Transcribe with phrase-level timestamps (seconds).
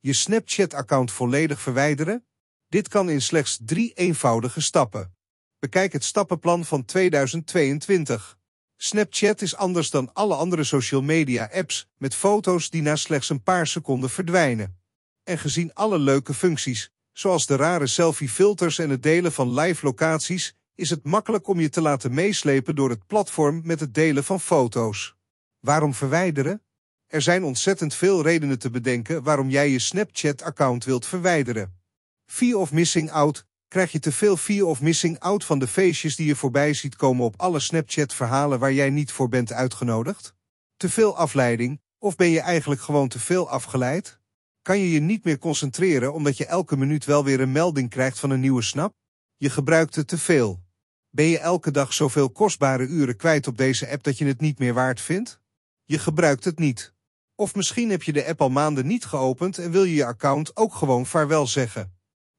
[0.00, 2.26] Je Snapchat-account volledig verwijderen?
[2.68, 5.16] Dit kan in slechts drie eenvoudige stappen.
[5.58, 8.38] Bekijk het stappenplan van 2022.
[8.76, 13.42] Snapchat is anders dan alle andere social media apps met foto's die na slechts een
[13.42, 14.80] paar seconden verdwijnen.
[15.24, 20.56] En gezien alle leuke functies, zoals de rare selfie-filters en het delen van live locaties,
[20.74, 24.40] is het makkelijk om je te laten meeslepen door het platform met het delen van
[24.40, 25.16] foto's.
[25.60, 26.62] Waarom verwijderen?
[27.08, 31.80] Er zijn ontzettend veel redenen te bedenken waarom jij je Snapchat-account wilt verwijderen.
[32.26, 33.46] Fear of missing out.
[33.68, 36.96] Krijg je te veel fear of missing out van de feestjes die je voorbij ziet
[36.96, 40.34] komen op alle Snapchat-verhalen waar jij niet voor bent uitgenodigd?
[40.76, 41.80] Te veel afleiding?
[41.98, 44.18] Of ben je eigenlijk gewoon te veel afgeleid?
[44.62, 48.18] Kan je je niet meer concentreren omdat je elke minuut wel weer een melding krijgt
[48.18, 48.94] van een nieuwe snap?
[49.36, 50.62] Je gebruikt het te veel.
[51.10, 54.58] Ben je elke dag zoveel kostbare uren kwijt op deze app dat je het niet
[54.58, 55.40] meer waard vindt?
[55.84, 56.96] Je gebruikt het niet.
[57.40, 60.56] Of misschien heb je de app al maanden niet geopend en wil je je account
[60.56, 61.92] ook gewoon vaarwel zeggen.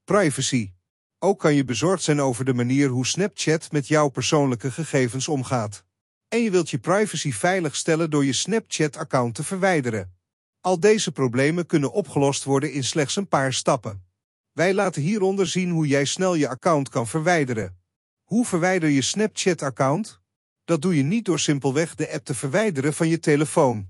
[0.04, 0.72] Privacy.
[1.18, 5.84] Ook kan je bezorgd zijn over de manier hoe Snapchat met jouw persoonlijke gegevens omgaat.
[6.28, 10.14] En je wilt je privacy veilig stellen door je Snapchat-account te verwijderen.
[10.60, 14.04] Al deze problemen kunnen opgelost worden in slechts een paar stappen.
[14.52, 17.78] Wij laten hieronder zien hoe jij snel je account kan verwijderen.
[18.22, 20.20] Hoe verwijder je Snapchat-account?
[20.64, 23.88] Dat doe je niet door simpelweg de app te verwijderen van je telefoon.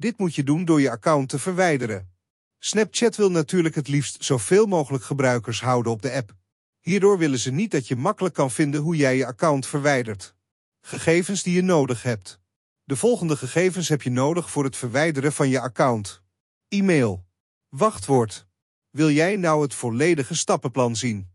[0.00, 2.10] Dit moet je doen door je account te verwijderen.
[2.58, 6.34] Snapchat wil natuurlijk het liefst zoveel mogelijk gebruikers houden op de app.
[6.80, 10.34] Hierdoor willen ze niet dat je makkelijk kan vinden hoe jij je account verwijdert.
[10.80, 12.40] Gegevens die je nodig hebt.
[12.84, 16.22] De volgende gegevens heb je nodig voor het verwijderen van je account.
[16.68, 17.24] E-mail.
[17.68, 18.46] Wachtwoord.
[18.90, 21.30] Wil jij nou het volledige stappenplan zien?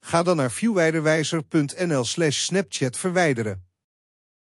[0.00, 3.67] Ga dan naar viewwijderwijzer.nl slash snapchat verwijderen.